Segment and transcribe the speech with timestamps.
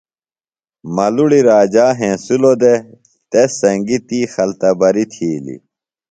[0.95, 2.79] ملُڑی راجا ہینسِلوۡ دےۡ
[3.31, 5.61] تس سنگیۡ تی خلتبریۡ تھیلیۡ